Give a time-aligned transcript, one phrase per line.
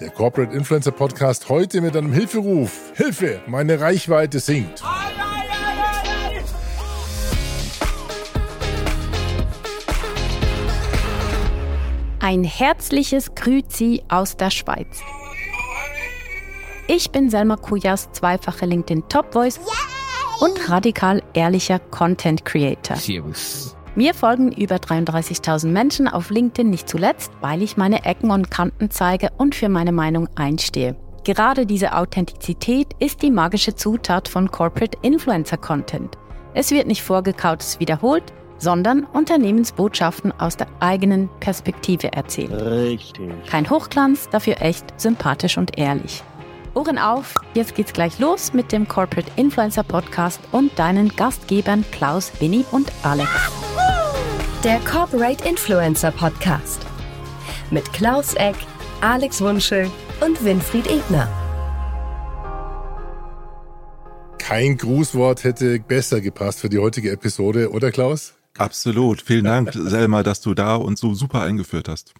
[0.00, 2.92] Der Corporate Influencer Podcast heute mit einem Hilferuf.
[2.96, 4.82] Hilfe, meine Reichweite sinkt.
[12.18, 15.00] Ein herzliches Grüzi aus der Schweiz.
[16.88, 19.60] Ich bin Selma Kujas, zweifache LinkedIn Top Voice
[20.40, 22.96] und radikal ehrlicher Content Creator.
[22.96, 23.73] Servus.
[23.96, 28.90] Mir folgen über 33.000 Menschen auf LinkedIn nicht zuletzt, weil ich meine Ecken und Kanten
[28.90, 30.96] zeige und für meine Meinung einstehe.
[31.22, 36.18] Gerade diese Authentizität ist die magische Zutat von Corporate Influencer Content.
[36.54, 38.24] Es wird nicht vorgekautes wiederholt,
[38.58, 42.52] sondern Unternehmensbotschaften aus der eigenen Perspektive erzählt.
[42.52, 43.30] Richtig.
[43.46, 46.22] Kein Hochglanz, dafür echt sympathisch und ehrlich.
[46.74, 52.32] Ohren auf, jetzt geht's gleich los mit dem Corporate Influencer Podcast und deinen Gastgebern Klaus,
[52.40, 53.30] Winnie und Alex.
[54.64, 56.86] Der Corporate Influencer Podcast
[57.70, 58.56] mit Klaus Eck,
[59.02, 59.90] Alex Wunschel
[60.22, 61.28] und Winfried Ebner.
[64.38, 68.32] Kein Grußwort hätte besser gepasst für die heutige Episode, oder Klaus?
[68.56, 69.20] Absolut.
[69.20, 72.14] Vielen Dank, Selma, dass du da uns so super eingeführt hast.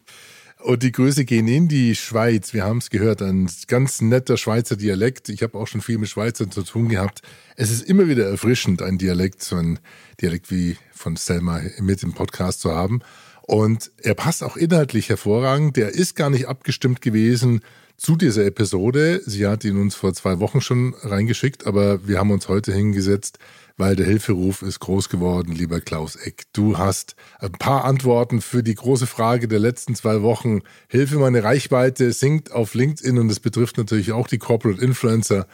[0.65, 2.55] Und die Grüße gehen in die Schweiz.
[2.55, 5.29] Wir haben es gehört, ein ganz netter Schweizer Dialekt.
[5.29, 7.21] Ich habe auch schon viel mit Schweizern zu tun gehabt.
[7.55, 9.79] Es ist immer wieder erfrischend, ein Dialekt, so ein
[10.23, 13.03] Dialekt wie von Selma mit im Podcast zu haben.
[13.43, 15.77] Und er passt auch inhaltlich hervorragend.
[15.77, 17.61] Der ist gar nicht abgestimmt gewesen
[17.97, 19.23] zu dieser Episode.
[19.25, 23.39] Sie hat ihn uns vor zwei Wochen schon reingeschickt, aber wir haben uns heute hingesetzt,
[23.77, 26.45] weil der Hilferuf ist groß geworden, lieber Klaus Eck.
[26.53, 30.61] Du hast ein paar Antworten für die große Frage der letzten zwei Wochen.
[30.89, 35.47] Hilfe, meine Reichweite sinkt auf LinkedIn und es betrifft natürlich auch die Corporate Influencer.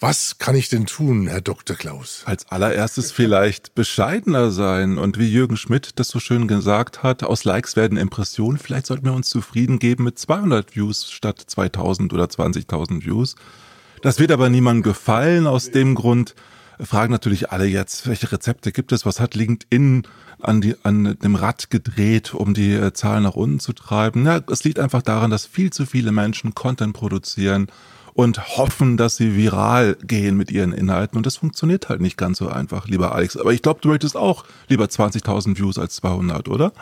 [0.00, 1.76] Was kann ich denn tun, Herr Dr.
[1.76, 2.22] Klaus?
[2.26, 7.44] Als allererstes vielleicht bescheidener sein und wie Jürgen Schmidt das so schön gesagt hat, aus
[7.44, 8.58] Likes werden Impressionen.
[8.58, 13.36] Vielleicht sollten wir uns zufrieden geben mit 200 Views statt 2000 oder 20.000 Views.
[14.02, 15.46] Das wird aber niemandem gefallen.
[15.46, 16.34] Aus dem Grund
[16.80, 19.06] fragen natürlich alle jetzt, welche Rezepte gibt es?
[19.06, 20.06] Was hat LinkedIn
[20.40, 24.26] an, die, an dem Rad gedreht, um die äh, Zahlen nach unten zu treiben?
[24.26, 27.68] Ja, es liegt einfach daran, dass viel zu viele Menschen Content produzieren
[28.14, 31.16] und hoffen, dass sie viral gehen mit ihren Inhalten.
[31.16, 33.36] Und das funktioniert halt nicht ganz so einfach, lieber Alex.
[33.36, 36.72] Aber ich glaube, du möchtest auch lieber 20.000 Views als 200, oder?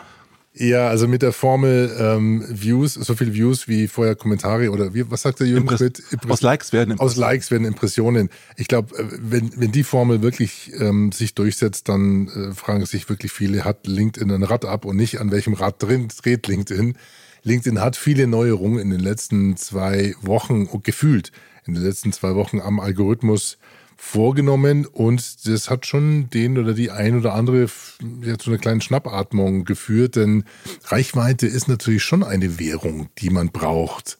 [0.55, 5.09] Ja, also mit der Formel ähm, Views, so viele Views wie vorher Kommentare oder wie,
[5.09, 6.03] was sagt der Jürgen Schmidt?
[6.29, 7.11] aus Likes werden Impressionen.
[7.11, 8.29] Aus Likes werden Impressionen.
[8.55, 13.09] Ich glaube, äh, wenn, wenn die Formel wirklich ähm, sich durchsetzt, dann äh, fragen sich
[13.09, 16.97] wirklich viele, hat LinkedIn ein Rad ab und nicht an welchem Rad drin dreht LinkedIn.
[17.43, 21.31] LinkedIn hat viele Neuerungen in den letzten zwei Wochen gefühlt,
[21.65, 23.57] in den letzten zwei Wochen am Algorithmus
[23.97, 27.67] vorgenommen und das hat schon den oder die ein oder andere
[28.21, 30.43] ja, zu einer kleinen Schnappatmung geführt, denn
[30.85, 34.17] Reichweite ist natürlich schon eine Währung, die man braucht,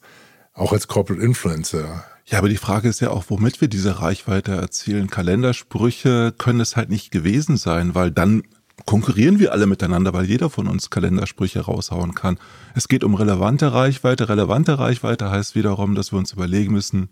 [0.54, 2.04] auch als Corporate Influencer.
[2.26, 5.10] Ja, aber die Frage ist ja auch, womit wir diese Reichweite erzielen.
[5.10, 8.44] Kalendersprüche können es halt nicht gewesen sein, weil dann
[8.86, 12.38] konkurrieren wir alle miteinander, weil jeder von uns Kalendersprüche raushauen kann.
[12.74, 14.28] Es geht um relevante Reichweite.
[14.28, 17.08] Relevante Reichweite heißt wiederum, dass wir uns überlegen müssen,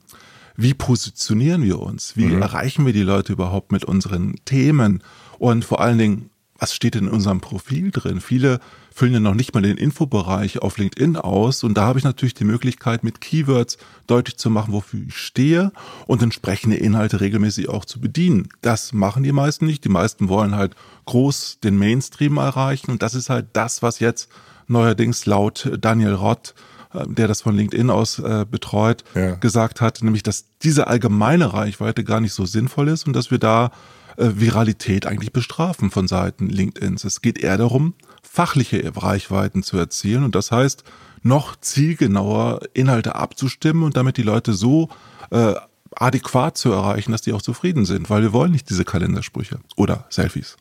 [0.56, 2.16] wie positionieren wir uns?
[2.16, 2.42] Wie mhm.
[2.42, 5.02] erreichen wir die Leute überhaupt mit unseren Themen?
[5.38, 8.20] Und vor allen Dingen, was steht in unserem Profil drin?
[8.20, 8.60] Viele
[8.94, 11.64] füllen ja noch nicht mal den Infobereich auf LinkedIn aus.
[11.64, 15.72] Und da habe ich natürlich die Möglichkeit, mit Keywords deutlich zu machen, wofür ich stehe
[16.06, 18.48] und entsprechende Inhalte regelmäßig auch zu bedienen.
[18.60, 19.84] Das machen die meisten nicht.
[19.84, 20.75] Die meisten wollen halt
[21.06, 22.91] groß den Mainstream erreichen.
[22.91, 24.28] Und das ist halt das, was jetzt
[24.69, 26.54] neuerdings laut Daniel Rott
[26.94, 29.34] äh, der das von LinkedIn aus äh, betreut, ja.
[29.36, 33.38] gesagt hat, nämlich, dass diese allgemeine Reichweite gar nicht so sinnvoll ist und dass wir
[33.38, 33.70] da
[34.16, 37.04] äh, Viralität eigentlich bestrafen von Seiten LinkedIns.
[37.04, 40.84] Es geht eher darum, fachliche Reichweiten zu erzielen und das heißt,
[41.22, 44.88] noch zielgenauer Inhalte abzustimmen und damit die Leute so
[45.30, 45.54] äh,
[45.94, 50.06] adäquat zu erreichen, dass die auch zufrieden sind, weil wir wollen nicht diese Kalendersprüche oder
[50.10, 50.56] Selfies.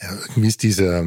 [0.00, 1.06] Ja, irgendwie ist dieser,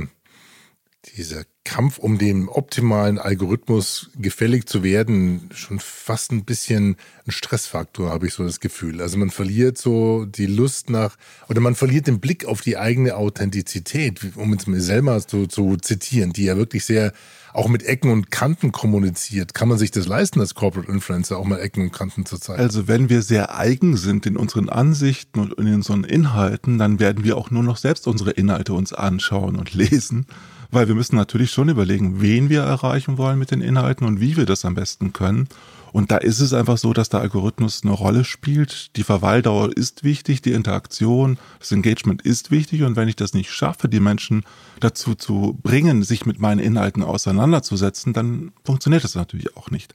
[1.16, 6.96] dieser Kampf um den optimalen Algorithmus gefällig zu werden schon fast ein bisschen
[7.28, 9.00] ein Stressfaktor, habe ich so das Gefühl.
[9.00, 11.18] Also man verliert so die Lust nach,
[11.50, 15.78] oder man verliert den Blick auf die eigene Authentizität, um jetzt mir selber zu, zu
[15.78, 17.14] zitieren, die ja wirklich sehr
[17.54, 19.54] auch mit Ecken und Kanten kommuniziert.
[19.54, 22.62] Kann man sich das leisten als Corporate Influencer, auch mal Ecken und Kanten zu zeigen?
[22.62, 27.24] Also wenn wir sehr eigen sind in unseren Ansichten und in unseren Inhalten, dann werden
[27.24, 30.26] wir auch nur noch selbst unsere Inhalte uns anschauen und lesen
[30.72, 34.38] weil wir müssen natürlich schon überlegen, wen wir erreichen wollen mit den Inhalten und wie
[34.38, 35.48] wir das am besten können.
[35.92, 38.96] Und da ist es einfach so, dass der Algorithmus eine Rolle spielt.
[38.96, 42.84] Die Verweildauer ist wichtig, die Interaktion, das Engagement ist wichtig.
[42.84, 44.44] Und wenn ich das nicht schaffe, die Menschen
[44.80, 49.94] dazu zu bringen, sich mit meinen Inhalten auseinanderzusetzen, dann funktioniert das natürlich auch nicht.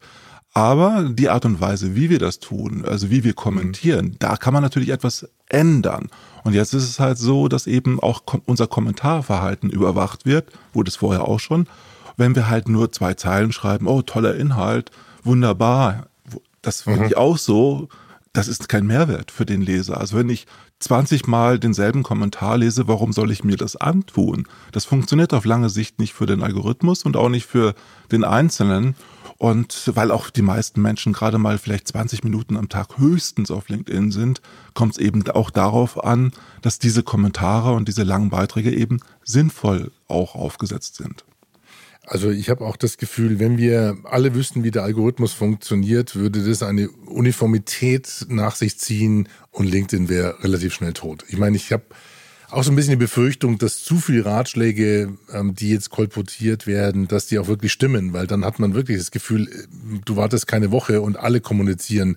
[0.56, 4.18] Aber die Art und Weise, wie wir das tun, also wie wir kommentieren, mhm.
[4.20, 6.08] da kann man natürlich etwas ändern.
[6.44, 10.96] Und jetzt ist es halt so, dass eben auch unser Kommentarverhalten überwacht wird, wurde es
[10.96, 11.66] vorher auch schon.
[12.16, 14.90] Wenn wir halt nur zwei Zeilen schreiben, oh, toller Inhalt,
[15.22, 16.06] wunderbar,
[16.62, 17.06] das finde mhm.
[17.08, 17.90] ich auch so,
[18.32, 20.00] das ist kein Mehrwert für den Leser.
[20.00, 20.46] Also wenn ich
[20.80, 24.46] 20 Mal denselben Kommentar lese, warum soll ich mir das antun?
[24.72, 27.74] Das funktioniert auf lange Sicht nicht für den Algorithmus und auch nicht für
[28.12, 28.94] den Einzelnen.
[29.38, 33.68] Und weil auch die meisten Menschen gerade mal vielleicht 20 Minuten am Tag höchstens auf
[33.68, 34.40] LinkedIn sind,
[34.72, 36.32] kommt es eben auch darauf an,
[36.62, 41.24] dass diese Kommentare und diese langen Beiträge eben sinnvoll auch aufgesetzt sind.
[42.06, 46.44] Also ich habe auch das Gefühl, wenn wir alle wüssten, wie der Algorithmus funktioniert, würde
[46.44, 51.24] das eine Uniformität nach sich ziehen und LinkedIn wäre relativ schnell tot.
[51.28, 51.82] Ich meine, ich habe
[52.48, 57.08] auch so ein bisschen die Befürchtung, dass zu viele Ratschläge, ähm, die jetzt kolportiert werden,
[57.08, 60.46] dass die auch wirklich stimmen, weil dann hat man wirklich das Gefühl, äh, du wartest
[60.46, 62.16] keine Woche und alle kommunizieren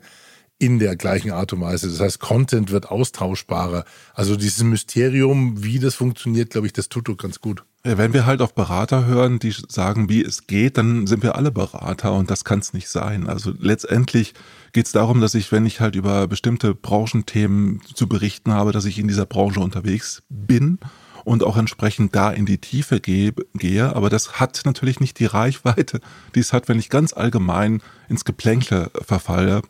[0.59, 1.89] in der gleichen Art und Weise.
[1.89, 3.85] Das heißt, Content wird austauschbarer.
[4.13, 7.63] Also dieses Mysterium, wie das funktioniert, glaube ich, das tut doch ganz gut.
[7.83, 11.49] Wenn wir halt auf Berater hören, die sagen, wie es geht, dann sind wir alle
[11.49, 13.27] Berater und das kann es nicht sein.
[13.27, 14.33] Also letztendlich
[14.73, 18.83] geht es darum, dass ich, wenn ich halt über bestimmte Branchenthemen zu berichten habe, dass
[18.83, 20.79] ich in dieser Branche unterwegs bin
[21.23, 23.95] und auch entsprechend da in die Tiefe gehe.
[23.95, 26.01] Aber das hat natürlich nicht die Reichweite,
[26.35, 29.61] die es hat, wenn ich ganz allgemein ins Geplänkle verfalle.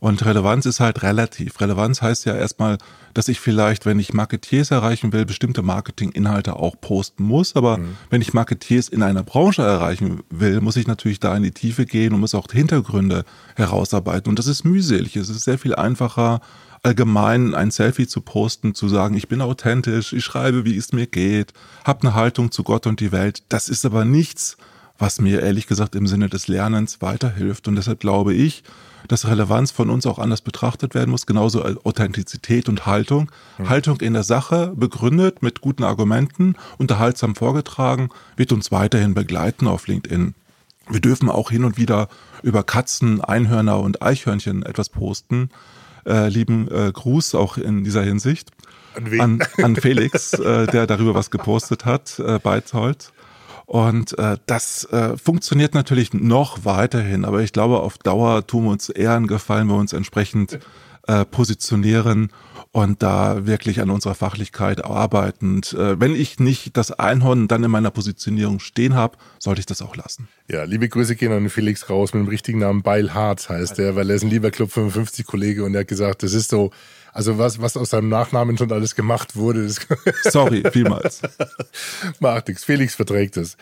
[0.00, 1.60] Und Relevanz ist halt relativ.
[1.60, 2.78] Relevanz heißt ja erstmal,
[3.14, 7.56] dass ich vielleicht, wenn ich Marketeers erreichen will, bestimmte Marketinginhalte auch posten muss.
[7.56, 7.96] Aber mhm.
[8.10, 11.84] wenn ich Marketeers in einer Branche erreichen will, muss ich natürlich da in die Tiefe
[11.84, 13.24] gehen und muss auch Hintergründe
[13.56, 14.28] herausarbeiten.
[14.28, 15.16] Und das ist mühselig.
[15.16, 16.40] Es ist sehr viel einfacher,
[16.82, 21.06] allgemein ein Selfie zu posten, zu sagen, ich bin authentisch, ich schreibe, wie es mir
[21.06, 21.52] geht,
[21.84, 23.42] habe eine Haltung zu Gott und die Welt.
[23.48, 24.56] Das ist aber nichts,
[24.98, 27.68] was mir ehrlich gesagt im Sinne des Lernens weiterhilft.
[27.68, 28.64] Und deshalb glaube ich,
[29.06, 33.30] dass Relevanz von uns auch anders betrachtet werden muss, genauso Authentizität und Haltung.
[33.58, 33.68] Mhm.
[33.68, 39.86] Haltung in der Sache, begründet mit guten Argumenten, unterhaltsam vorgetragen, wird uns weiterhin begleiten auf
[39.86, 40.34] LinkedIn.
[40.90, 42.08] Wir dürfen auch hin und wieder
[42.42, 45.50] über Katzen, Einhörner und Eichhörnchen etwas posten.
[46.06, 48.50] Äh, lieben äh, Gruß auch in dieser Hinsicht.
[48.94, 53.12] An, an, an Felix, äh, der darüber was gepostet hat, äh, Beithold.
[53.68, 58.70] Und äh, das äh, funktioniert natürlich noch weiterhin, aber ich glaube, auf Dauer tun wir
[58.70, 60.58] uns eher einen Gefallen, wenn wir uns entsprechend
[61.08, 62.30] äh, positionieren
[62.70, 65.62] und da wirklich an unserer Fachlichkeit arbeiten.
[65.72, 69.82] äh, wenn ich nicht das Einhorn dann in meiner Positionierung stehen habe, sollte ich das
[69.82, 70.28] auch lassen.
[70.50, 73.96] Ja, liebe Grüße gehen an Felix raus mit dem richtigen Namen Beil Harz heißt er,
[73.96, 76.70] weil er ist ein lieber Club 55 Kollege und er hat gesagt, das ist so,
[77.12, 79.68] also was, was aus seinem Nachnamen schon alles gemacht wurde.
[80.24, 81.22] Sorry, vielmals.
[82.20, 82.64] Macht nichts.
[82.64, 83.56] Felix verträgt es.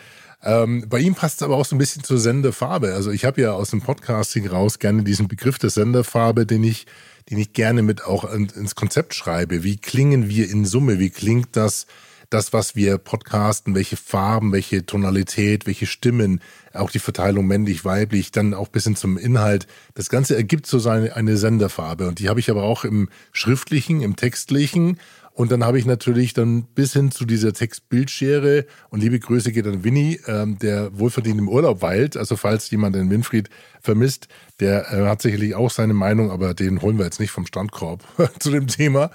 [0.47, 2.93] Ähm, bei ihm passt es aber auch so ein bisschen zur Senderfarbe.
[2.93, 6.87] Also ich habe ja aus dem Podcasting raus gerne diesen Begriff der Senderfarbe, den ich,
[7.29, 9.65] den ich gerne mit auch ins Konzept schreibe.
[9.65, 10.99] Wie klingen wir in Summe?
[10.99, 11.85] Wie klingt das
[12.29, 16.41] das, was wir podcasten, welche Farben, welche Tonalität, welche Stimmen,
[16.73, 19.65] auch die Verteilung männlich, weiblich, dann auch bis hin zum Inhalt.
[19.93, 22.07] Das Ganze ergibt so seine, eine Senderfarbe.
[22.07, 24.99] Und die habe ich aber auch im schriftlichen, im textlichen.
[25.37, 29.67] Und dann habe ich natürlich dann bis hin zu dieser Textbildschere und liebe Grüße geht
[29.67, 32.17] an Winnie, ähm, der wohlverdient im Urlaub weilt.
[32.17, 34.29] Also falls jemand den Winfried vermisst,
[34.59, 38.03] der äh, hat sicherlich auch seine Meinung, aber den holen wir jetzt nicht vom Standkorb
[38.39, 39.11] zu dem Thema.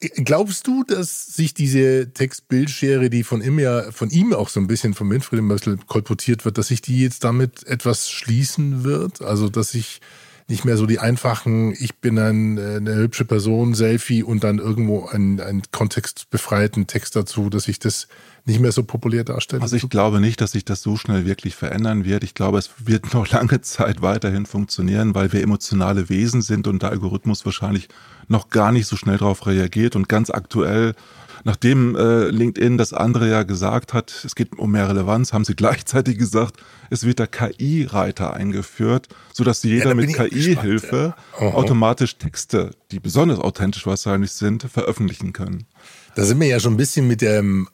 [0.00, 4.68] Glaubst du, dass sich diese Textbildschere, die von ihm ja, von ihm auch so ein
[4.68, 9.20] bisschen von Winfried ein bisschen kolportiert wird, dass sich die jetzt damit etwas schließen wird?
[9.20, 10.00] Also, dass sich
[10.48, 15.06] nicht mehr so die einfachen, ich bin ein, eine hübsche Person, Selfie und dann irgendwo
[15.06, 18.08] einen, einen kontextbefreiten Text dazu, dass sich das
[18.44, 19.62] nicht mehr so populär darstellt?
[19.62, 22.24] Also ich glaube nicht, dass sich das so schnell wirklich verändern wird.
[22.24, 26.82] Ich glaube, es wird noch lange Zeit weiterhin funktionieren, weil wir emotionale Wesen sind und
[26.82, 27.88] der Algorithmus wahrscheinlich
[28.28, 29.96] noch gar nicht so schnell darauf reagiert.
[29.96, 30.94] Und ganz aktuell,
[31.44, 35.54] nachdem äh, LinkedIn das andere ja gesagt hat, es geht um mehr Relevanz, haben sie
[35.56, 36.56] gleichzeitig gesagt,
[36.90, 41.46] es wird der KI-Reiter eingeführt, sodass jeder ja, mit KI-Hilfe ja.
[41.54, 45.66] automatisch Texte, die besonders authentisch wahrscheinlich sind, veröffentlichen können.
[46.14, 47.68] Da sind wir ja schon ein bisschen mit dem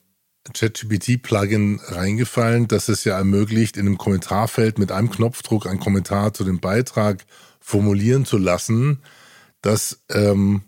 [0.52, 6.44] ChatGPT-Plugin reingefallen, das es ja ermöglicht, in einem Kommentarfeld mit einem Knopfdruck einen Kommentar zu
[6.44, 7.25] dem Beitrag
[7.60, 9.00] formulieren zu lassen.
[9.60, 10.62] Das ähm,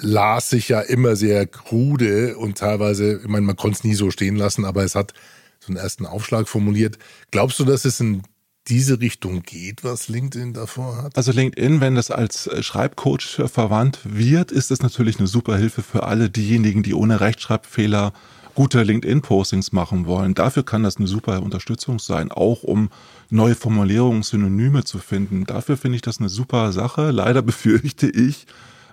[0.00, 4.10] las sich ja immer sehr krude und teilweise, ich meine, man konnte es nie so
[4.10, 5.14] stehen lassen, aber es hat
[5.60, 6.98] so einen ersten Aufschlag formuliert.
[7.30, 8.22] Glaubst du, dass es in
[8.66, 11.16] diese Richtung geht, was LinkedIn davor hat?
[11.16, 16.02] Also LinkedIn, wenn das als Schreibcoach verwandt wird, ist es natürlich eine super Hilfe für
[16.02, 18.12] alle diejenigen, die ohne Rechtschreibfehler
[18.54, 20.34] gute LinkedIn-Postings machen wollen.
[20.34, 22.90] Dafür kann das eine super Unterstützung sein, auch um
[23.30, 25.44] neue Formulierungen, Synonyme zu finden.
[25.44, 27.12] Dafür finde ich das eine super Sache.
[27.12, 28.46] Leider befürchte ich,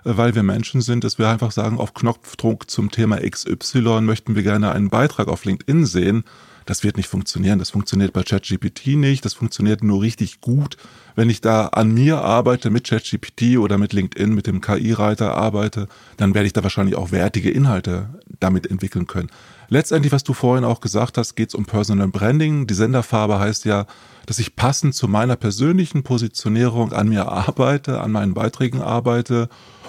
[0.06, 4.44] weil wir Menschen sind, dass wir einfach sagen, auf Knopfdruck zum Thema XY möchten wir
[4.44, 6.24] gerne einen Beitrag auf LinkedIn sehen.
[6.66, 7.58] Das wird nicht funktionieren.
[7.58, 9.24] Das funktioniert bei ChatGPT nicht.
[9.24, 10.76] Das funktioniert nur richtig gut,
[11.16, 15.88] wenn ich da an mir arbeite mit ChatGPT oder mit LinkedIn, mit dem KI-Reiter arbeite,
[16.18, 19.30] dann werde ich da wahrscheinlich auch wertige Inhalte damit entwickeln können.
[19.68, 22.66] Letztendlich, was du vorhin auch gesagt hast, geht es um Personal Branding.
[22.66, 23.86] Die Senderfarbe heißt ja,
[24.26, 29.48] dass ich passend zu meiner persönlichen Positionierung an mir arbeite, an meinen Beiträgen arbeite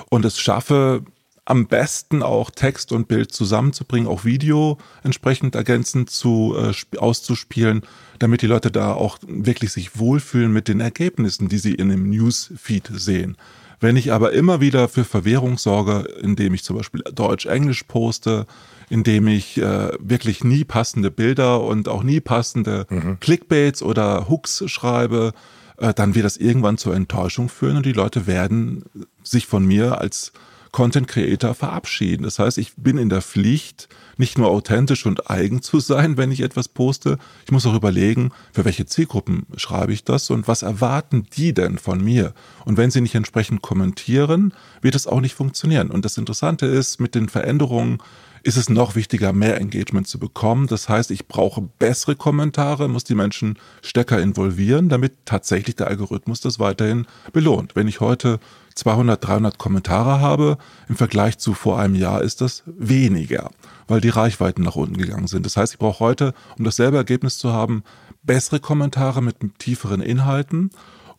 [0.09, 1.03] und es schaffe,
[1.47, 7.83] am besten auch Text und Bild zusammenzubringen, auch Video entsprechend ergänzend zu äh, auszuspielen,
[8.19, 12.09] damit die Leute da auch wirklich sich wohlfühlen mit den Ergebnissen, die sie in dem
[12.09, 13.37] Newsfeed sehen.
[13.79, 18.45] Wenn ich aber immer wieder für Verwirrung sorge, indem ich zum Beispiel Deutsch-Englisch poste,
[18.89, 23.21] indem ich äh, wirklich nie passende Bilder und auch nie passende mhm.
[23.21, 25.31] Clickbaits oder Hooks schreibe,
[25.77, 28.83] äh, dann wird das irgendwann zur Enttäuschung führen und die Leute werden
[29.23, 30.33] sich von mir als
[30.71, 32.23] Content Creator verabschieden.
[32.23, 36.31] Das heißt, ich bin in der Pflicht, nicht nur authentisch und eigen zu sein, wenn
[36.31, 37.17] ich etwas poste.
[37.45, 41.77] Ich muss auch überlegen, für welche Zielgruppen schreibe ich das und was erwarten die denn
[41.77, 42.33] von mir?
[42.65, 45.89] Und wenn sie nicht entsprechend kommentieren, wird es auch nicht funktionieren.
[45.89, 47.99] Und das Interessante ist, mit den Veränderungen
[48.47, 50.67] ist es noch wichtiger, mehr Engagement zu bekommen.
[50.67, 56.39] Das heißt, ich brauche bessere Kommentare, muss die Menschen stärker involvieren, damit tatsächlich der Algorithmus
[56.39, 57.75] das weiterhin belohnt.
[57.75, 58.39] Wenn ich heute
[58.75, 60.57] 200, 300 Kommentare habe.
[60.87, 63.49] Im Vergleich zu vor einem Jahr ist das weniger,
[63.87, 65.45] weil die Reichweiten nach unten gegangen sind.
[65.45, 67.83] Das heißt, ich brauche heute, um dasselbe Ergebnis zu haben,
[68.23, 70.69] bessere Kommentare mit tieferen Inhalten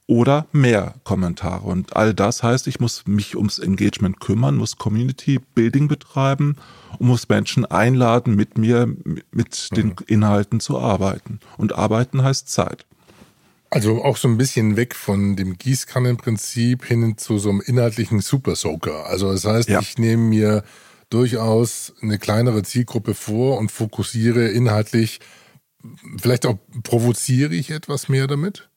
[0.08, 1.66] oder mehr Kommentare.
[1.66, 6.56] Und all das heißt, ich muss mich ums Engagement kümmern, muss Community Building betreiben
[6.98, 8.92] und muss Menschen einladen, mit mir,
[9.30, 9.96] mit den mhm.
[10.06, 11.40] Inhalten zu arbeiten.
[11.58, 12.86] Und arbeiten heißt Zeit.
[13.70, 18.56] Also auch so ein bisschen weg von dem Gießkannenprinzip hin zu so einem inhaltlichen Super
[18.56, 19.06] Soaker.
[19.06, 19.80] Also das heißt, ja.
[19.80, 20.64] ich nehme mir
[21.10, 25.20] durchaus eine kleinere Zielgruppe vor und fokussiere inhaltlich.
[26.18, 28.67] Vielleicht auch provoziere ich etwas mehr damit?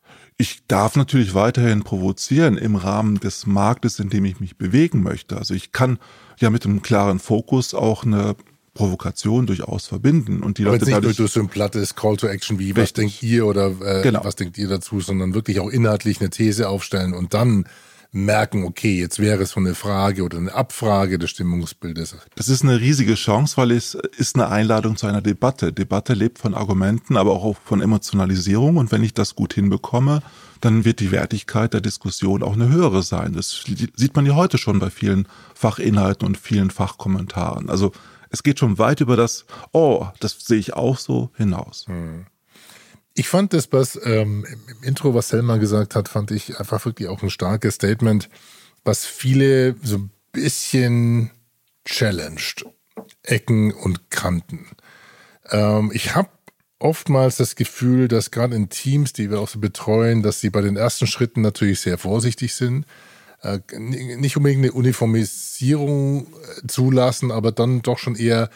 [0.41, 5.37] Ich darf natürlich weiterhin provozieren im Rahmen des Marktes, in dem ich mich bewegen möchte.
[5.37, 5.99] Also ich kann
[6.39, 8.35] ja mit einem klaren Fokus auch eine
[8.73, 12.25] Provokation durchaus verbinden und die Aber Leute nicht nur durch so ein plattes Call to
[12.25, 14.21] Action wie was denkt ihr oder äh, genau.
[14.23, 17.65] was denkt ihr dazu, sondern wirklich auch inhaltlich eine These aufstellen und dann
[18.11, 22.17] merken, okay, jetzt wäre es so eine Frage oder eine Abfrage des Stimmungsbildes.
[22.35, 25.71] Das ist eine riesige Chance, weil es ist eine Einladung zu einer Debatte.
[25.71, 30.21] Debatte lebt von Argumenten, aber auch von Emotionalisierung und wenn ich das gut hinbekomme,
[30.59, 33.33] dann wird die Wertigkeit der Diskussion auch eine höhere sein.
[33.33, 33.63] Das
[33.95, 37.69] sieht man ja heute schon bei vielen Fachinhalten und vielen Fachkommentaren.
[37.69, 37.93] Also
[38.29, 41.85] es geht schon weit über das, oh, das sehe ich auch so hinaus.
[41.87, 42.25] Hm.
[43.13, 47.09] Ich fand das, was ähm, im Intro, was Selma gesagt hat, fand ich einfach wirklich
[47.09, 48.29] auch ein starkes Statement,
[48.83, 51.31] was viele so ein bisschen
[51.85, 52.65] challenged.
[53.23, 54.67] Ecken und Kanten.
[55.49, 56.29] Ähm, ich habe
[56.79, 60.61] oftmals das Gefühl, dass gerade in Teams, die wir auch so betreuen, dass sie bei
[60.61, 62.85] den ersten Schritten natürlich sehr vorsichtig sind
[63.43, 68.49] äh, nicht unbedingt eine Uniformisierung äh, zulassen, aber dann doch schon eher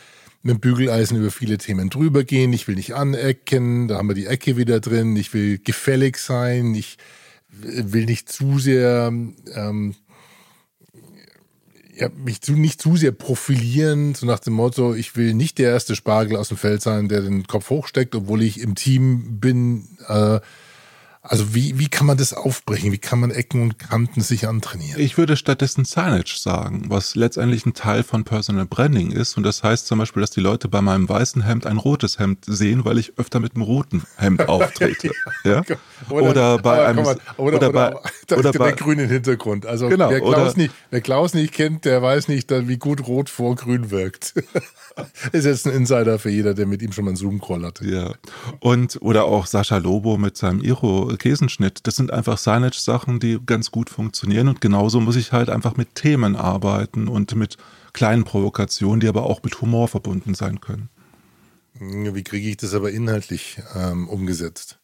[0.46, 2.54] mit dem Bügeleisen über viele Themen drüber gehen.
[2.54, 5.16] Ich will nicht anecken, da haben wir die Ecke wieder drin.
[5.16, 6.98] Ich will gefällig sein, ich
[7.50, 9.96] will nicht zu sehr, ähm,
[11.96, 15.72] ja, mich zu, nicht zu sehr profilieren, so nach dem Motto, ich will nicht der
[15.72, 19.88] erste Spargel aus dem Feld sein, der den Kopf hochsteckt, obwohl ich im Team bin.
[20.08, 20.42] Äh,
[21.28, 22.92] also wie, wie kann man das aufbrechen?
[22.92, 25.02] Wie kann man Ecken und Kanten sich antrainieren?
[25.02, 29.38] Ich würde stattdessen Signage sagen, was letztendlich ein Teil von Personal Branding ist.
[29.38, 32.46] Und das heißt zum Beispiel, dass die Leute bei meinem weißen Hemd ein rotes Hemd
[32.46, 35.12] sehen, weil ich öfter mit einem roten Hemd auftrete.
[35.44, 35.64] ja?
[36.10, 37.96] Oder, oder, bei einem mal, oder, oder, bei,
[38.38, 39.66] oder bei, der grünen Hintergrund.
[39.66, 43.30] Also genau, wer, Klaus nicht, wer Klaus nicht kennt, der weiß nicht, wie gut rot
[43.30, 44.34] vor grün wirkt.
[45.32, 47.86] ist jetzt ein Insider für jeder, der mit ihm schon mal einen Zoom-Call hatte.
[47.88, 48.14] Ja.
[48.60, 50.62] Und, oder auch Sascha Lobo mit seinem
[51.16, 51.88] Iro-Käsenschnitt.
[51.88, 54.48] Das sind einfach Signage-Sachen, die ganz gut funktionieren.
[54.48, 57.58] Und genauso muss ich halt einfach mit Themen arbeiten und mit
[57.94, 60.90] kleinen Provokationen, die aber auch mit Humor verbunden sein können.
[61.80, 64.80] Wie kriege ich das aber inhaltlich ähm, umgesetzt?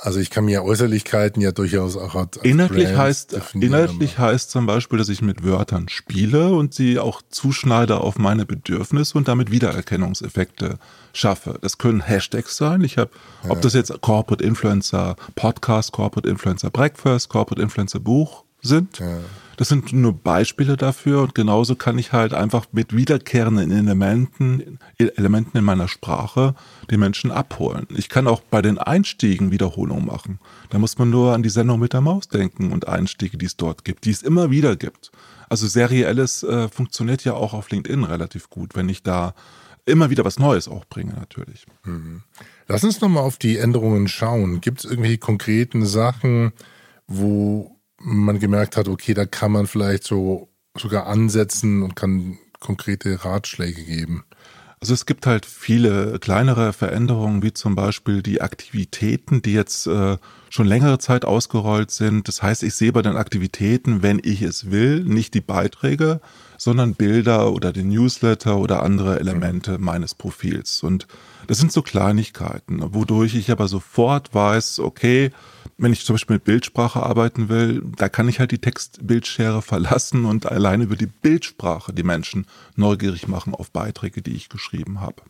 [0.00, 4.98] Also ich kann mir Äußerlichkeiten ja durchaus auch als inhaltlich heißt inhaltlich heißt zum Beispiel,
[4.98, 10.78] dass ich mit Wörtern spiele und sie auch zuschneide auf meine Bedürfnisse und damit Wiedererkennungseffekte
[11.16, 11.58] schaffe.
[11.60, 12.82] Das können Hashtags sein.
[12.82, 13.10] Ich habe,
[13.44, 13.50] ja.
[13.50, 18.98] ob das jetzt Corporate Influencer Podcast, Corporate Influencer Breakfast, Corporate Influencer Buch sind.
[18.98, 19.18] Ja.
[19.56, 25.56] Das sind nur Beispiele dafür und genauso kann ich halt einfach mit wiederkehrenden Elementen, Elementen
[25.56, 26.54] in meiner Sprache
[26.90, 27.86] die Menschen abholen.
[27.96, 30.40] Ich kann auch bei den Einstiegen Wiederholungen machen.
[30.68, 33.56] Da muss man nur an die Sendung mit der Maus denken und Einstiege, die es
[33.56, 35.10] dort gibt, die es immer wieder gibt.
[35.48, 39.34] Also serielles äh, funktioniert ja auch auf LinkedIn relativ gut, wenn ich da
[39.86, 41.66] immer wieder was Neues auch bringe natürlich.
[41.84, 42.22] Mhm.
[42.68, 44.60] Lass uns nochmal auf die Änderungen schauen.
[44.60, 46.52] Gibt es irgendwelche konkreten Sachen,
[47.06, 53.24] wo man gemerkt hat, okay, da kann man vielleicht so sogar ansetzen und kann konkrete
[53.24, 54.24] Ratschläge geben?
[54.80, 60.18] Also es gibt halt viele kleinere Veränderungen, wie zum Beispiel die Aktivitäten, die jetzt äh,
[60.50, 62.28] schon längere Zeit ausgerollt sind.
[62.28, 66.20] Das heißt, ich sehe bei den Aktivitäten, wenn ich es will, nicht die Beiträge,
[66.58, 70.82] sondern Bilder oder den Newsletter oder andere Elemente meines Profils.
[70.82, 71.06] Und
[71.46, 75.30] das sind so Kleinigkeiten, wodurch ich aber sofort weiß, okay,
[75.78, 80.24] wenn ich zum Beispiel mit Bildsprache arbeiten will, da kann ich halt die Textbildschere verlassen
[80.24, 85.22] und allein über die Bildsprache die Menschen neugierig machen auf Beiträge, die ich geschrieben habe.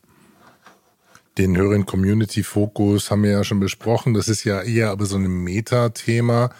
[1.39, 4.15] Den höheren Community-Fokus haben wir ja schon besprochen.
[4.15, 6.51] Das ist ja eher aber so ein Meta-Thema.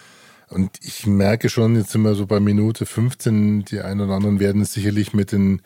[0.49, 4.39] Und ich merke schon, jetzt sind wir so bei Minute 15, die einen oder anderen
[4.39, 5.61] werden es sicherlich mit den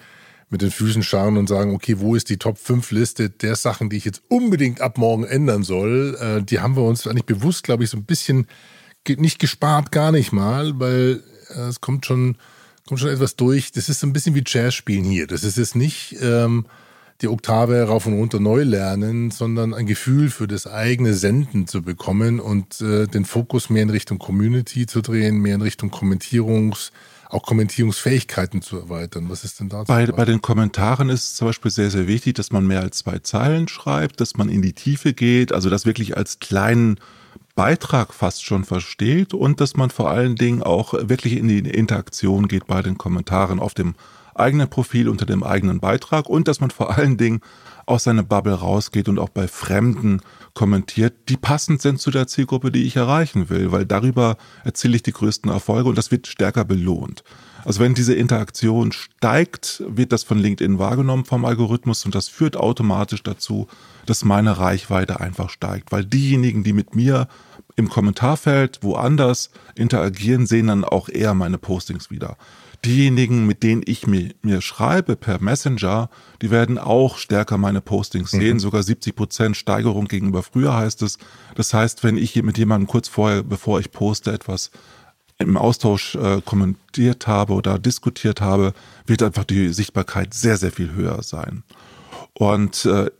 [0.51, 3.89] mit den Füßen schauen und sagen, okay, wo ist die Top 5 Liste der Sachen,
[3.89, 6.18] die ich jetzt unbedingt ab morgen ändern soll?
[6.20, 8.48] Äh, die haben wir uns eigentlich bewusst, glaube ich, so ein bisschen
[9.08, 11.24] nicht gespart, gar nicht mal, weil
[11.56, 12.36] äh, es kommt schon,
[12.86, 13.72] kommt schon etwas durch.
[13.72, 15.25] Das ist so ein bisschen wie Jazz spielen hier.
[15.25, 16.65] Das ist jetzt nicht ähm,
[17.22, 21.82] die Oktave rauf und runter neu lernen, sondern ein Gefühl für das eigene Senden zu
[21.82, 26.92] bekommen und äh, den Fokus mehr in Richtung Community zu drehen, mehr in Richtung Kommentierungs-
[27.32, 29.30] auch Kommentierungsfähigkeiten zu erweitern.
[29.30, 29.84] Was ist denn da?
[29.84, 32.98] Bei, bei den Kommentaren ist es zum Beispiel sehr, sehr wichtig, dass man mehr als
[32.98, 37.00] zwei Zeilen schreibt, dass man in die Tiefe geht, also das wirklich als kleinen
[37.56, 42.48] Beitrag fast schon versteht und dass man vor allen Dingen auch wirklich in die Interaktion
[42.48, 43.96] geht bei den Kommentaren auf dem
[44.36, 47.42] eigenen Profil unter dem eigenen Beitrag und dass man vor allen Dingen
[47.86, 50.22] aus seiner Bubble rausgeht und auch bei Fremden
[50.54, 55.04] kommentiert, die passend sind zu der Zielgruppe, die ich erreichen will, weil darüber erziele ich
[55.04, 57.24] die größten Erfolge und das wird stärker belohnt.
[57.64, 62.58] Also wenn diese Interaktion steigt, wird das von LinkedIn wahrgenommen vom Algorithmus und das führt
[62.58, 63.68] automatisch dazu,
[64.05, 67.27] dass meine Reichweite einfach steigt, weil diejenigen, die mit mir
[67.75, 72.38] im Kommentarfeld woanders interagieren, sehen dann auch eher meine Postings wieder
[72.85, 76.09] diejenigen, mit denen ich mir, mir schreibe per Messenger,
[76.41, 78.59] die werden auch stärker meine Postings sehen, mhm.
[78.59, 81.17] sogar 70 Prozent Steigerung gegenüber früher heißt es.
[81.55, 84.72] Das heißt, wenn ich mit jemandem kurz vorher, bevor ich poste, etwas
[85.37, 88.74] im Austausch äh, kommentiert habe oder diskutiert habe,
[89.05, 91.63] wird einfach die Sichtbarkeit sehr, sehr viel höher sein.
[92.33, 93.11] Und äh,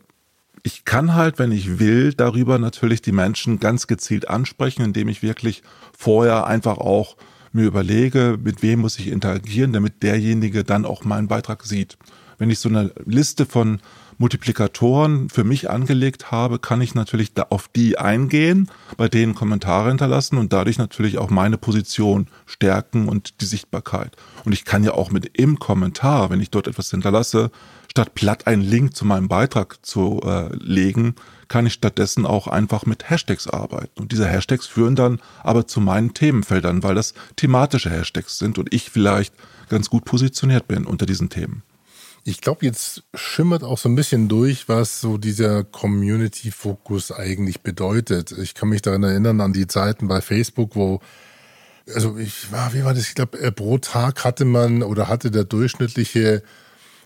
[0.64, 5.24] ich kann halt, wenn ich will, darüber natürlich die Menschen ganz gezielt ansprechen, indem ich
[5.24, 5.64] wirklich
[5.98, 7.18] vorher einfach auch
[7.54, 11.98] mir überlege, mit wem muss ich interagieren, damit derjenige dann auch meinen Beitrag sieht.
[12.38, 13.80] Wenn ich so eine Liste von
[14.18, 20.38] Multiplikatoren für mich angelegt habe, kann ich natürlich auf die eingehen, bei denen Kommentare hinterlassen
[20.38, 24.16] und dadurch natürlich auch meine Position stärken und die Sichtbarkeit.
[24.46, 27.52] Und ich kann ja auch mit im Kommentar, wenn ich dort etwas hinterlasse,
[27.90, 31.16] statt platt einen Link zu meinem Beitrag zu äh, legen,
[31.52, 34.00] kann ich stattdessen auch einfach mit Hashtags arbeiten.
[34.00, 38.74] Und diese Hashtags führen dann aber zu meinen Themenfeldern, weil das thematische Hashtags sind und
[38.74, 39.34] ich vielleicht
[39.68, 41.64] ganz gut positioniert bin unter diesen Themen.
[42.24, 48.32] Ich glaube, jetzt schimmert auch so ein bisschen durch, was so dieser Community-Fokus eigentlich bedeutet.
[48.32, 51.02] Ich kann mich daran erinnern an die Zeiten bei Facebook, wo
[51.94, 53.10] also ich war, wie war das?
[53.10, 56.44] Ich glaube, äh, pro Tag hatte man oder hatte der durchschnittliche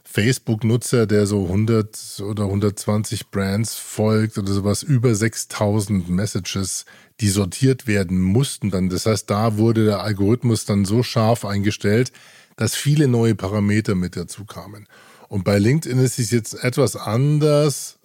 [0.08, 6.86] Facebook-Nutzer, der so 100 oder 120 Brands folgt oder sowas, über 6000 Messages,
[7.20, 8.90] die sortiert werden mussten dann.
[8.90, 12.12] Das heißt, da wurde der Algorithmus dann so scharf eingestellt,
[12.56, 14.88] dass viele neue Parameter mit dazu kamen.
[15.28, 18.00] Und bei LinkedIn ist es jetzt etwas anders.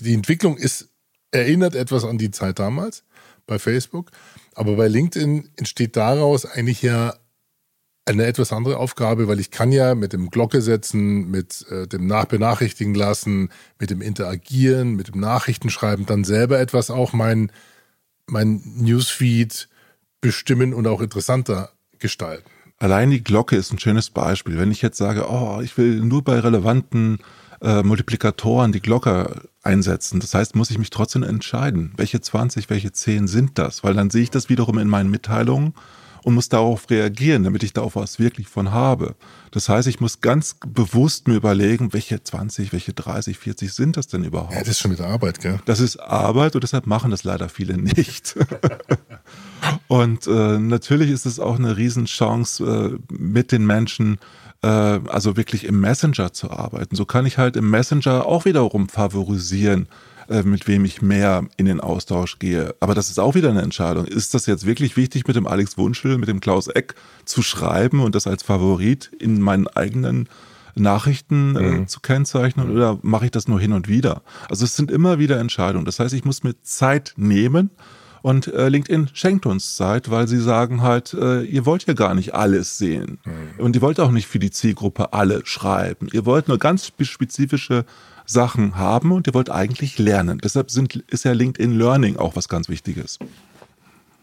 [0.00, 0.88] Die Entwicklung ist,
[1.30, 3.04] erinnert etwas an die Zeit damals
[3.46, 4.10] bei Facebook.
[4.54, 7.14] Aber bei LinkedIn entsteht daraus eigentlich ja
[8.04, 12.06] eine etwas andere Aufgabe, weil ich kann ja mit dem Glocke setzen, mit äh, dem
[12.06, 17.52] Nachbenachrichtigen lassen, mit dem Interagieren, mit dem Nachrichtenschreiben dann selber etwas auch mein,
[18.26, 19.68] mein Newsfeed
[20.20, 22.50] bestimmen und auch interessanter gestalten.
[22.78, 24.58] Allein die Glocke ist ein schönes Beispiel.
[24.58, 27.18] Wenn ich jetzt sage, oh, ich will nur bei relevanten
[27.60, 32.90] äh, Multiplikatoren die Glocke einsetzen, das heißt, muss ich mich trotzdem entscheiden, welche 20, welche
[32.90, 35.74] 10 sind das, weil dann sehe ich das wiederum in meinen Mitteilungen
[36.22, 39.14] und muss darauf reagieren, damit ich da auch was wirklich von habe.
[39.50, 44.06] Das heißt, ich muss ganz bewusst mir überlegen, welche 20, welche 30, 40 sind das
[44.06, 44.52] denn überhaupt?
[44.52, 45.60] Ja, das ist schon wieder Arbeit, gell?
[45.64, 48.36] Das ist Arbeit und deshalb machen das leider viele nicht.
[49.86, 54.18] Und äh, natürlich ist es auch eine Riesenchance, äh, mit den Menschen
[54.62, 56.96] äh, also wirklich im Messenger zu arbeiten.
[56.96, 59.88] So kann ich halt im Messenger auch wiederum favorisieren,
[60.44, 62.74] mit wem ich mehr in den Austausch gehe.
[62.80, 64.06] Aber das ist auch wieder eine Entscheidung.
[64.06, 68.00] Ist das jetzt wirklich wichtig, mit dem Alex Wunschel, mit dem Klaus Eck zu schreiben
[68.00, 70.28] und das als Favorit in meinen eigenen
[70.74, 71.88] Nachrichten äh, mhm.
[71.88, 74.22] zu kennzeichnen oder mache ich das nur hin und wieder?
[74.48, 75.84] Also es sind immer wieder Entscheidungen.
[75.84, 77.70] Das heißt, ich muss mir Zeit nehmen
[78.22, 82.14] und äh, LinkedIn schenkt uns Zeit, weil sie sagen halt, äh, ihr wollt ja gar
[82.14, 83.18] nicht alles sehen.
[83.24, 83.64] Mhm.
[83.64, 86.08] Und ihr wollt auch nicht für die Zielgruppe alle schreiben.
[86.12, 87.84] Ihr wollt nur ganz spezifische
[88.24, 90.38] Sachen haben und ihr wollt eigentlich lernen.
[90.42, 93.18] Deshalb sind, ist ja LinkedIn Learning auch was ganz Wichtiges.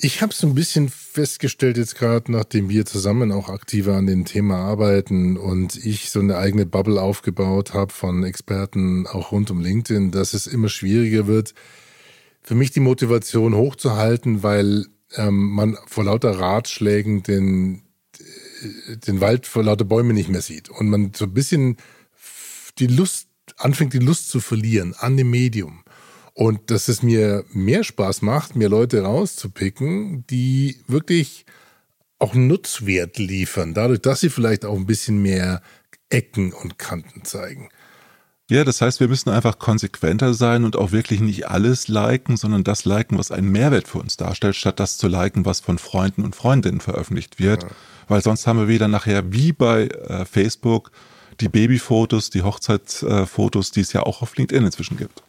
[0.02, 4.24] Ich habe so ein bisschen festgestellt jetzt gerade, nachdem wir zusammen auch aktiver an dem
[4.24, 9.60] Thema arbeiten und ich so eine eigene Bubble aufgebaut habe von Experten auch rund um
[9.60, 11.54] LinkedIn, dass es immer schwieriger wird,
[12.50, 17.84] für mich die Motivation hochzuhalten, weil ähm, man vor lauter Ratschlägen den,
[19.06, 21.78] den Wald vor lauter Bäume nicht mehr sieht und man so ein bisschen
[22.80, 25.84] die Lust anfängt, die Lust zu verlieren an dem Medium.
[26.34, 31.46] Und dass es mir mehr Spaß macht, mir Leute rauszupicken, die wirklich
[32.18, 35.62] auch Nutzwert liefern, dadurch, dass sie vielleicht auch ein bisschen mehr
[36.10, 37.70] Ecken und Kanten zeigen.
[38.50, 42.64] Ja, das heißt, wir müssen einfach konsequenter sein und auch wirklich nicht alles liken, sondern
[42.64, 46.24] das liken, was einen Mehrwert für uns darstellt, statt das zu liken, was von Freunden
[46.24, 47.64] und Freundinnen veröffentlicht wird.
[47.64, 47.70] Ja.
[48.08, 50.92] Weil sonst haben wir wieder nachher wie bei äh, Facebook
[51.40, 55.22] die Babyfotos, die Hochzeitsfotos, die es ja auch auf LinkedIn inzwischen gibt.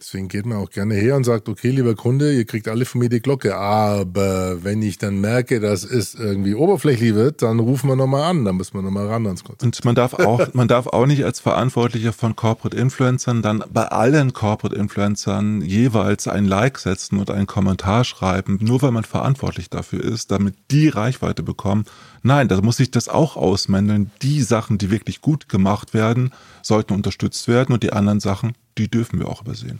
[0.00, 3.00] Deswegen geht man auch gerne her und sagt, okay, lieber Kunde, ihr kriegt alle von
[3.00, 3.56] mir die Glocke.
[3.56, 8.46] Aber wenn ich dann merke, dass es irgendwie oberflächlich wird, dann rufen wir nochmal an,
[8.46, 9.62] dann müssen wir nochmal ran ans Konzept.
[9.62, 13.88] Und man darf auch, man darf auch nicht als Verantwortlicher von Corporate Influencern dann bei
[13.88, 19.68] allen Corporate Influencern jeweils ein Like setzen und einen Kommentar schreiben, nur weil man verantwortlich
[19.68, 21.84] dafür ist, damit die Reichweite bekommen.
[22.22, 24.10] Nein, da muss ich das auch ausmändeln.
[24.22, 26.32] Die Sachen, die wirklich gut gemacht werden,
[26.62, 29.78] sollten unterstützt werden und die anderen Sachen die dürfen wir auch übersehen.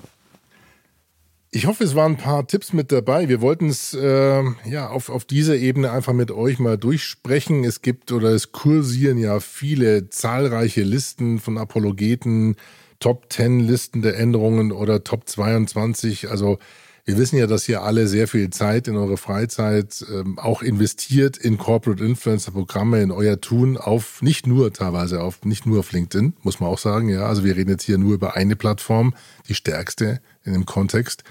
[1.52, 3.28] Ich hoffe, es waren ein paar Tipps mit dabei.
[3.28, 7.64] Wir wollten es äh, ja auf, auf dieser Ebene einfach mit euch mal durchsprechen.
[7.64, 12.54] Es gibt oder es kursieren ja viele zahlreiche Listen von Apologeten,
[13.00, 16.30] Top 10 Listen der Änderungen oder Top 22.
[16.30, 16.60] Also
[17.04, 21.36] wir wissen ja, dass ihr alle sehr viel Zeit in eure Freizeit ähm, auch investiert
[21.36, 25.92] in Corporate Influencer Programme, in euer Tun auf nicht nur teilweise auf nicht nur auf
[25.92, 27.26] LinkedIn, muss man auch sagen, ja.
[27.26, 29.14] Also wir reden jetzt hier nur über eine Plattform,
[29.48, 31.24] die stärkste in dem Kontext.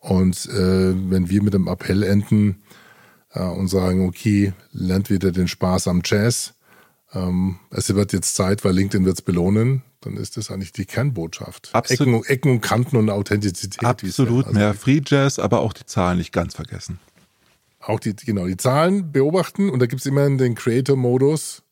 [0.00, 2.62] Und äh, wenn wir mit dem Appell enden
[3.32, 6.54] äh, und sagen, okay, lernt wieder den Spaß am Jazz,
[7.14, 10.84] ähm, es wird jetzt Zeit, weil LinkedIn wird es belohnen, dann ist das eigentlich die
[10.84, 11.70] Kernbotschaft.
[11.72, 12.24] Absolut.
[12.24, 13.84] Ecken, Ecken und Kanten und Authentizität.
[13.84, 16.98] Absolut, also mehr Free Jazz, aber auch die Zahlen nicht ganz vergessen.
[17.80, 21.62] Auch die, genau, die Zahlen beobachten und da gibt es immer den Creator-Modus,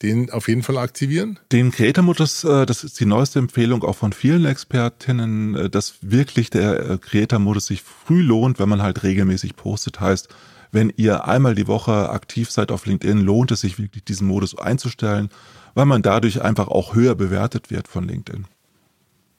[0.00, 1.38] den auf jeden Fall aktivieren?
[1.52, 6.50] Den Creator-Modus, äh, das ist die neueste Empfehlung auch von vielen Expertinnen, äh, dass wirklich
[6.50, 10.00] der äh, Creator-Modus sich früh lohnt, wenn man halt regelmäßig postet.
[10.00, 10.28] Heißt,
[10.72, 14.58] wenn ihr einmal die Woche aktiv seid auf LinkedIn, lohnt es sich wirklich, diesen Modus
[14.58, 15.30] einzustellen
[15.74, 18.46] weil man dadurch einfach auch höher bewertet wird von LinkedIn.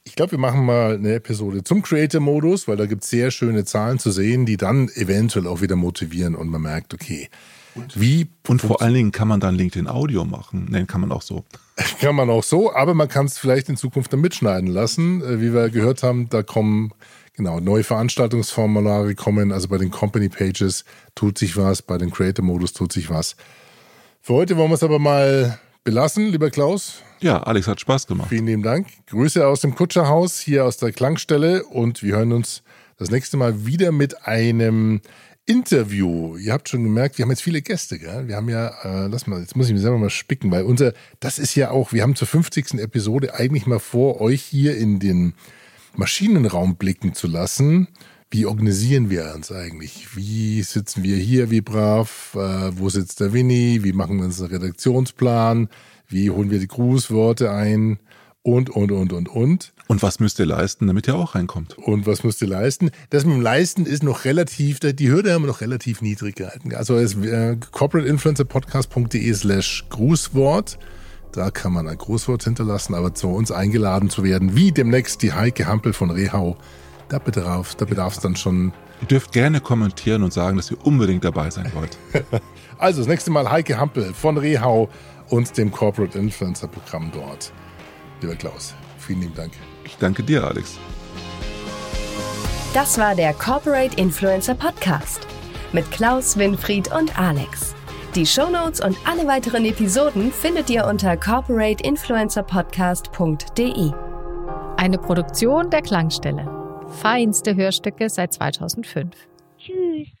[0.06, 3.64] Ich glaube, wir machen mal eine Episode zum Creator-Modus, weil da gibt es sehr schöne
[3.64, 7.30] Zahlen zu sehen, die dann eventuell auch wieder motivieren und man merkt, okay,
[7.74, 8.28] und, wie.
[8.46, 10.68] Und vor allen Dingen kann man dann LinkedIn Audio machen.
[10.70, 11.44] Nein, kann man auch so.
[12.00, 15.22] Kann man auch so, aber man kann es vielleicht in Zukunft dann mitschneiden lassen.
[15.22, 16.92] Äh, wie wir gehört haben, da kommen
[17.34, 19.52] genau neue Veranstaltungsformulare kommen.
[19.52, 23.36] Also bei den Company Pages tut sich was, bei den Creator Modus tut sich was.
[24.20, 27.02] Für heute wollen wir es aber mal belassen, lieber Klaus.
[27.20, 28.28] Ja, Alex hat Spaß gemacht.
[28.30, 28.86] Vielen lieben Dank.
[29.06, 32.62] Grüße aus dem Kutscherhaus, hier aus der Klangstelle und wir hören uns
[32.96, 35.00] das nächste Mal wieder mit einem
[35.46, 36.36] Interview.
[36.36, 38.28] Ihr habt schon gemerkt, wir haben jetzt viele Gäste, gell?
[38.28, 40.94] Wir haben ja, äh, lass mal, jetzt muss ich mir selber mal spicken, weil unser,
[41.20, 42.74] das ist ja auch, wir haben zur 50.
[42.74, 45.34] Episode eigentlich mal vor, euch hier in den
[45.96, 47.88] Maschinenraum blicken zu lassen
[48.34, 50.16] wie organisieren wir uns eigentlich?
[50.16, 52.34] Wie sitzen wir hier, wie brav?
[52.34, 53.84] Äh, wo sitzt der Winnie?
[53.84, 55.68] Wie machen wir unseren Redaktionsplan?
[56.08, 58.00] Wie holen wir die Grußworte ein?
[58.42, 59.72] Und, und, und, und, und.
[59.86, 61.78] Und was müsst ihr leisten, damit ihr auch reinkommt?
[61.78, 62.90] Und was müsst ihr leisten?
[63.10, 66.74] Das mit dem Leisten ist noch relativ, die Hürde haben wir noch relativ niedrig gehalten.
[66.74, 70.76] Also es äh, corporateinfluencerpodcast.de slash Grußwort.
[71.34, 75.32] Da kann man ein Grußwort hinterlassen, aber zu uns eingeladen zu werden, wie demnächst die
[75.32, 76.56] Heike Hampel von Rehau
[77.08, 78.72] da bedarf da bedarf es dann schon.
[79.00, 81.98] Ihr dürft gerne kommentieren und sagen, dass ihr unbedingt dabei sein wollt.
[82.78, 84.88] also das nächste Mal Heike Hampel von Rehau
[85.28, 87.52] und dem Corporate Influencer Programm dort.
[88.20, 89.52] Lieber Klaus, vielen lieben Dank.
[89.84, 90.78] Ich danke dir, Alex.
[92.72, 95.26] Das war der Corporate Influencer Podcast.
[95.72, 97.73] Mit Klaus, Winfried und Alex.
[98.14, 103.92] Die Shownotes und alle weiteren Episoden findet ihr unter corporateinfluencerpodcast.de.
[104.76, 106.48] Eine Produktion der Klangstelle.
[107.02, 109.16] Feinste Hörstücke seit 2005.
[109.58, 110.13] Tschüss.